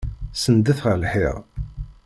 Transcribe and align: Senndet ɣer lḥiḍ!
Senndet 0.41 0.79
ɣer 0.85 0.95
lḥiḍ! 1.01 1.35